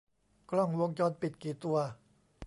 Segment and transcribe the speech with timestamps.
[0.49, 1.77] กล้องวงจรปิดกี่ตัว